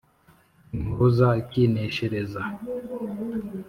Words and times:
Impuruza 0.75 1.27
ikineshereza 1.41 2.41